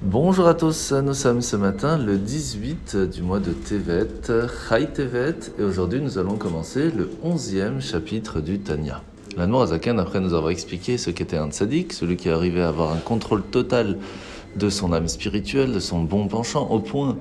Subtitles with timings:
[0.00, 4.06] Bonjour à tous, nous sommes ce matin le 18 du mois de Tevet,
[4.68, 9.02] Chai Tevet, et aujourd'hui nous allons commencer le 11e chapitre du Tanya.
[9.36, 12.92] L'Anmour Azaken, après nous avoir expliqué ce qu'était un tzaddik, celui qui arrivait à avoir
[12.92, 13.98] un contrôle total
[14.54, 17.16] de son âme spirituelle, de son bon penchant, au point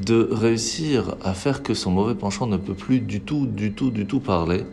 [0.00, 3.90] de réussir à faire que son mauvais penchant ne peut plus du tout, du tout,
[3.90, 4.64] du tout parler,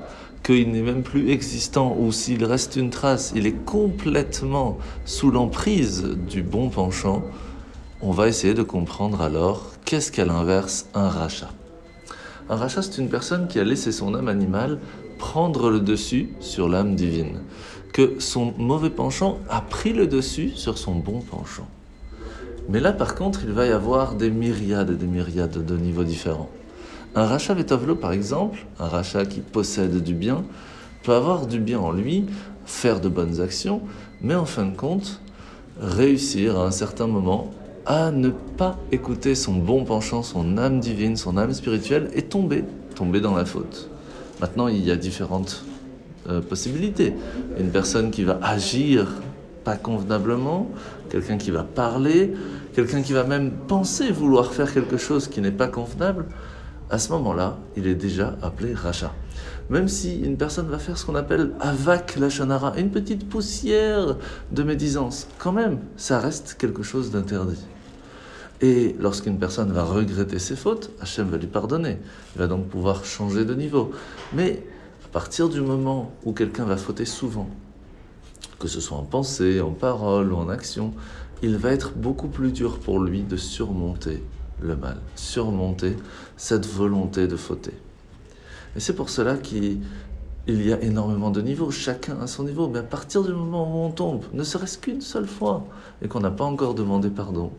[0.49, 6.03] qu'il n'est même plus existant, ou s'il reste une trace, il est complètement sous l'emprise
[6.27, 7.21] du bon penchant,
[8.01, 11.51] on va essayer de comprendre alors qu'est-ce qu'à l'inverse un rachat.
[12.49, 14.79] Un rachat, c'est une personne qui a laissé son âme animale
[15.19, 17.41] prendre le dessus sur l'âme divine,
[17.93, 21.67] que son mauvais penchant a pris le dessus sur son bon penchant.
[22.69, 26.03] Mais là, par contre, il va y avoir des myriades et des myriades de niveaux
[26.03, 26.49] différents.
[27.15, 30.43] Un rachat Vetovlo, par exemple, un rachat qui possède du bien,
[31.03, 32.25] peut avoir du bien en lui,
[32.65, 33.81] faire de bonnes actions,
[34.21, 35.21] mais en fin de compte,
[35.81, 37.51] réussir à un certain moment
[37.85, 42.63] à ne pas écouter son bon penchant, son âme divine, son âme spirituelle et tomber,
[42.93, 43.89] tomber dans la faute.
[44.41, 45.65] Maintenant, il y a différentes
[46.29, 47.13] euh, possibilités.
[47.59, 49.07] Une personne qui va agir
[49.63, 50.69] pas convenablement,
[51.09, 52.33] quelqu'un qui va parler,
[52.73, 56.25] quelqu'un qui va même penser vouloir faire quelque chose qui n'est pas convenable,
[56.89, 59.13] à ce moment-là, il est déjà appelé rachat.
[59.69, 62.29] Même si une personne va faire ce qu'on appelle avak la
[62.77, 64.17] une petite poussière
[64.51, 67.63] de médisance, quand même, ça reste quelque chose d'interdit.
[68.61, 71.99] Et lorsqu'une personne va regretter ses fautes, Hachem va lui pardonner.
[72.35, 73.91] Il va donc pouvoir changer de niveau.
[74.33, 74.63] Mais
[75.05, 77.49] à partir du moment où quelqu'un va fauter souvent,
[78.57, 80.93] que ce soit en pensée, en parole ou en action,
[81.41, 84.21] il va être beaucoup plus dur pour lui de surmonter
[84.61, 85.95] le mal, surmonter
[86.37, 87.73] cette volonté de fauter.
[88.75, 89.81] Et c'est pour cela qu'il
[90.47, 92.67] y a énormément de niveaux, chacun à son niveau.
[92.67, 95.65] Mais à partir du moment où on tombe, ne serait-ce qu'une seule fois,
[96.01, 97.51] et qu'on n'a pas encore demandé pardon,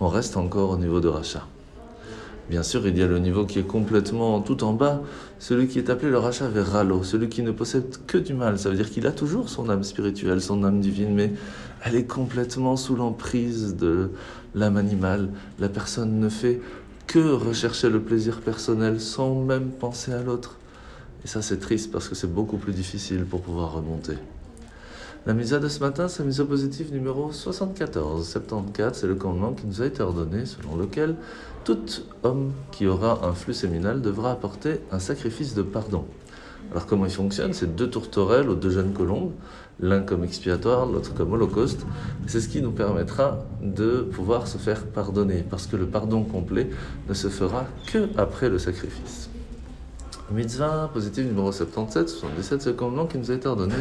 [0.00, 1.46] on reste encore au niveau de rachat.
[2.48, 5.02] Bien sûr, il y a le niveau qui est complètement tout en bas,
[5.38, 8.58] celui qui est appelé le rachat vers Ralo, celui qui ne possède que du mal.
[8.58, 11.32] Ça veut dire qu'il a toujours son âme spirituelle, son âme divine, mais
[11.84, 14.12] elle est complètement sous l'emprise de
[14.54, 15.28] l'âme animale.
[15.58, 16.62] La personne ne fait
[17.06, 20.56] que rechercher le plaisir personnel sans même penser à l'autre.
[21.24, 24.14] Et ça, c'est triste parce que c'est beaucoup plus difficile pour pouvoir remonter.
[25.28, 28.26] La misa de ce matin, c'est la misa positive numéro 74.
[28.26, 31.16] 74, c'est le commandement qui nous a été ordonné, selon lequel
[31.64, 31.84] tout
[32.22, 36.06] homme qui aura un flux séminal devra apporter un sacrifice de pardon.
[36.70, 37.52] Alors comment il fonctionne?
[37.52, 39.32] C'est deux tourterelles ou deux jeunes colombes,
[39.80, 41.84] l'un comme expiatoire, l'autre comme holocauste.
[42.26, 46.70] C'est ce qui nous permettra de pouvoir se faire pardonner, parce que le pardon complet
[47.06, 49.28] ne se fera que après le sacrifice.
[50.30, 53.74] Mitzvah positive numéro 77, 77, c'est le commandement qui nous a été ordonné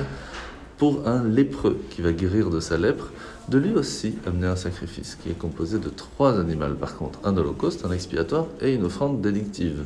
[0.78, 3.10] pour un lépreux qui va guérir de sa lèpre,
[3.50, 7.36] de lui aussi amener un sacrifice qui est composé de trois animaux par contre, un
[7.38, 9.86] holocauste, un expiatoire et une offrande délictive.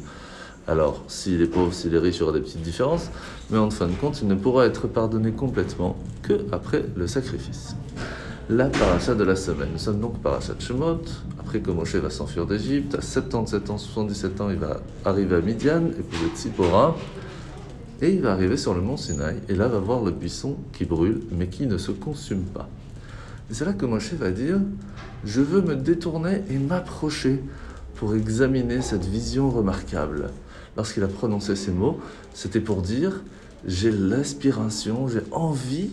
[0.67, 3.09] Alors, s'il est pauvre, s'il est riche, il y aura des petites différences,
[3.49, 7.75] mais en fin de compte, il ne pourra être pardonné complètement que après le sacrifice.
[8.49, 9.69] La paracha de la semaine.
[9.73, 11.01] Nous sommes donc paracha de Shemot,
[11.39, 15.41] après que Moshe va s'enfuir d'Égypte, à 77 ans, 77 ans, il va arriver à
[15.41, 16.95] Midian, épouser Tzipora,
[18.01, 20.85] et il va arriver sur le mont Sinaï, et là va voir le buisson qui
[20.85, 22.67] brûle, mais qui ne se consume pas.
[23.49, 24.59] Et c'est là que Moshe va dire
[25.23, 27.39] Je veux me détourner et m'approcher
[27.95, 30.29] pour examiner cette vision remarquable.
[30.77, 31.99] Lorsqu'il a prononcé ces mots,
[32.33, 33.21] c'était pour dire
[33.67, 35.91] J'ai l'aspiration, j'ai envie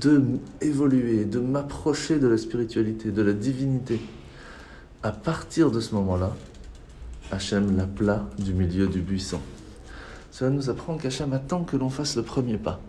[0.00, 0.22] de
[0.60, 4.00] évoluer, de m'approcher de la spiritualité, de la divinité.
[5.02, 6.34] À partir de ce moment-là,
[7.32, 9.40] Hachem l'appela du milieu du buisson.
[10.30, 12.80] Cela nous apprend qu'Hachem attend que l'on fasse le premier pas.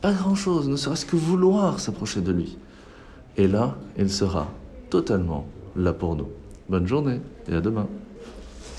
[0.00, 2.58] Pas grand-chose, ne serait-ce que vouloir s'approcher de lui.
[3.36, 4.48] Et là, il sera
[4.88, 5.46] totalement
[5.76, 6.28] là pour nous.
[6.68, 7.86] Bonne journée et à demain.